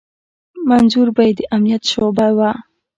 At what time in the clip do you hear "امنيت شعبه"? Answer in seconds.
1.55-2.27